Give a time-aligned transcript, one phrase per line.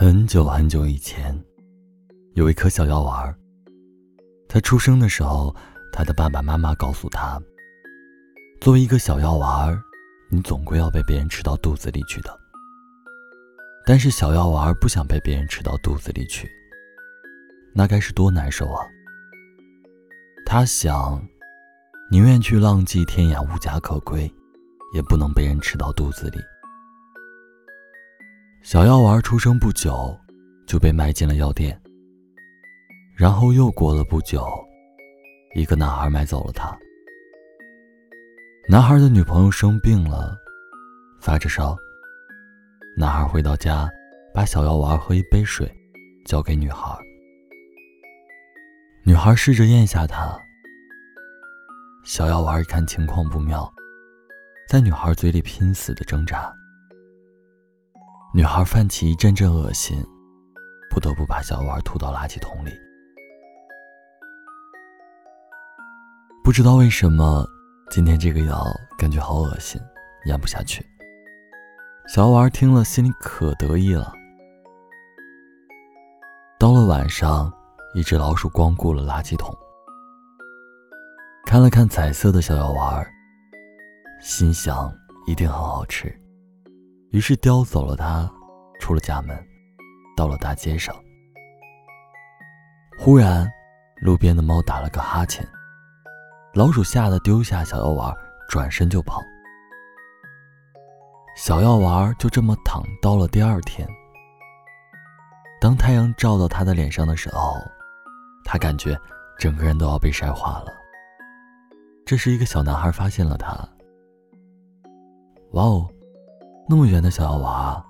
[0.00, 1.36] 很久很久以前，
[2.34, 3.36] 有一颗小药丸儿。
[4.48, 5.52] 他出生的时候，
[5.92, 7.36] 他的爸爸妈妈告诉他
[8.62, 9.82] ：“作为一个小药丸儿，
[10.30, 12.30] 你总归要被别人吃到肚子里去的。”
[13.84, 16.48] 但是小药丸儿不想被别人吃到肚子里去，
[17.74, 18.86] 那该是多难受啊！
[20.46, 21.20] 他想，
[22.08, 24.32] 宁愿去浪迹天涯，无家可归，
[24.94, 26.38] 也不能被人吃到肚子里。
[28.62, 30.18] 小药丸出生不久，
[30.66, 31.80] 就被卖进了药店。
[33.16, 34.46] 然后又过了不久，
[35.54, 36.76] 一个男孩买走了他。
[38.68, 40.36] 男孩的女朋友生病了，
[41.20, 41.76] 发着烧。
[42.96, 43.88] 男孩回到家，
[44.34, 45.72] 把小药丸和一杯水
[46.26, 46.98] 交给女孩。
[49.04, 50.38] 女孩试着咽下它。
[52.04, 53.72] 小药丸一看情况不妙，
[54.68, 56.52] 在女孩嘴里拼死的挣扎。
[58.34, 60.04] 女孩泛起一阵阵恶心，
[60.90, 62.70] 不得不把小丸吐到垃圾桶里。
[66.44, 67.42] 不知道为什么，
[67.90, 68.62] 今天这个药
[68.98, 69.80] 感觉好恶心，
[70.26, 70.84] 咽不下去。
[72.06, 74.12] 小丸听了心里可得意了。
[76.58, 77.50] 到了晚上，
[77.94, 79.56] 一只老鼠光顾了垃圾桶，
[81.46, 83.06] 看了看彩色的小药丸，
[84.20, 84.92] 心想
[85.26, 86.14] 一定很好吃。
[87.10, 88.30] 于是叼走了它，
[88.78, 89.36] 出了家门，
[90.16, 90.94] 到了大街上。
[92.98, 93.50] 忽然，
[94.02, 95.46] 路边的猫打了个哈欠，
[96.52, 98.14] 老鼠吓得丢下小药丸，
[98.48, 99.22] 转身就跑。
[101.36, 103.88] 小药丸就这么躺到了第二天。
[105.60, 107.56] 当太阳照到他的脸上的时候，
[108.44, 108.98] 他感觉
[109.38, 110.72] 整个人都要被晒化了。
[112.04, 113.56] 这时，一个小男孩发现了他。
[115.52, 115.88] 哇哦！
[116.70, 117.82] 那么圆的小药丸，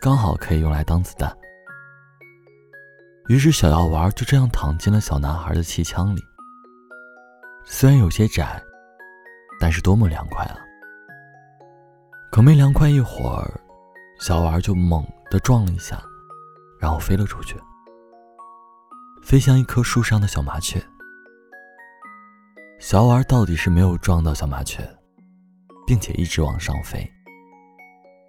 [0.00, 1.32] 刚好可以用来当子弹。
[3.28, 6.20] 于是小药丸就这样躺进了小男孩的气枪里。
[7.64, 8.60] 虽然有些窄，
[9.60, 10.58] 但是多么凉快啊！
[12.32, 13.60] 可没凉快一会儿，
[14.18, 16.02] 小丸就猛地撞了一下，
[16.80, 17.54] 然后飞了出去，
[19.22, 20.82] 飞向一棵树上的小麻雀。
[22.80, 24.82] 小丸到底是没有撞到小麻雀，
[25.86, 27.08] 并且一直往上飞。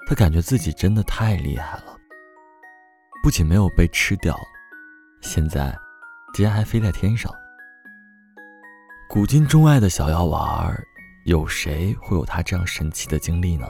[0.09, 1.95] 他感觉自己真的太厉害了，
[3.21, 4.35] 不仅没有被吃掉，
[5.21, 5.77] 现在
[6.33, 7.31] 竟然还飞在天上。
[9.07, 10.75] 古今中外的小药丸，
[11.25, 13.67] 有谁会有他这样神奇的经历呢？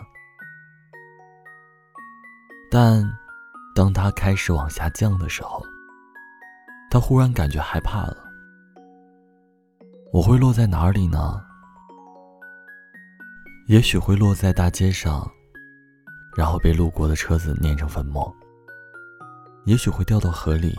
[2.72, 3.04] 但
[3.76, 5.62] 当他开始往下降的时候，
[6.90, 8.16] 他忽然感觉害怕了。
[10.14, 11.46] 我会落在哪里呢？
[13.68, 15.30] 也许会落在大街上。
[16.36, 18.34] 然后被路过的车子碾成粉末，
[19.66, 20.78] 也许会掉到河里，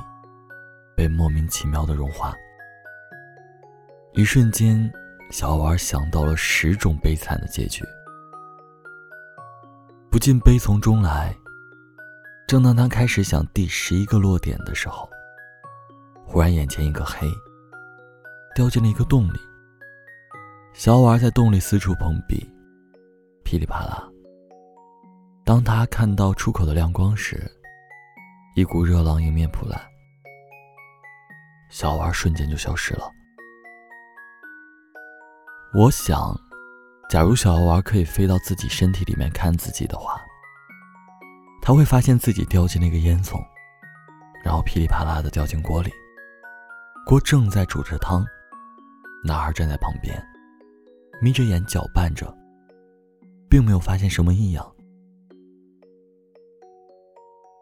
[0.97, 2.35] 被莫名其妙的融化。
[4.15, 4.91] 一瞬间，
[5.31, 7.85] 小丸想到了十种悲惨的结局，
[10.11, 11.35] 不禁悲从中来。
[12.49, 15.09] 正当他开始想第十一个落点的时候，
[16.27, 17.29] 忽然眼前一个黑，
[18.57, 19.39] 掉进了一个洞里。
[20.73, 22.53] 小丸在洞里四处碰壁，
[23.45, 24.09] 噼里啪啦。
[25.51, 27.51] 当他看到出口的亮光时，
[28.55, 29.77] 一股热浪迎面扑来，
[31.69, 33.11] 小丸瞬间就消失了。
[35.75, 36.41] 我想，
[37.09, 40.23] 假如小丸可以飞到自己身体里面看自己的话，
[41.61, 43.37] 他会发现自己掉进那个烟囱，
[44.45, 45.91] 然后噼里啪啦的掉进锅里，
[47.05, 48.25] 锅正在煮着汤，
[49.25, 50.17] 男孩站在旁边，
[51.21, 52.33] 眯着眼搅拌着，
[53.49, 54.65] 并没有发现什么异样。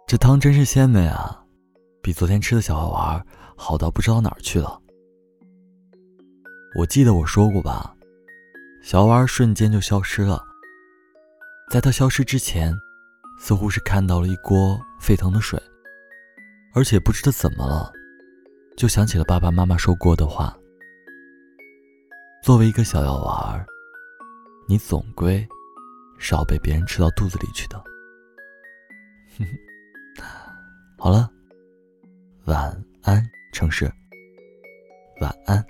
[0.09, 1.39] 这汤真是鲜美啊，
[2.03, 3.23] 比昨天吃的小药丸
[3.55, 4.81] 好到不知道哪儿去了。
[6.79, 7.95] 我记得我说过吧，
[8.83, 10.43] 小丸瞬间就消失了。
[11.71, 12.75] 在它消失之前，
[13.39, 15.63] 似乎是看到了一锅沸腾的水，
[16.75, 17.93] 而且不知道怎么了，
[18.79, 20.57] 就想起了爸爸妈妈说过的话：
[22.43, 23.67] 作为一个小药丸，
[24.67, 25.47] 你总归
[26.19, 27.77] 是要被别人吃到肚子里去的。
[29.37, 29.68] 哼哼。
[31.01, 31.31] 好了，
[32.47, 33.89] 晚安，城市。
[35.21, 35.65] 晚安。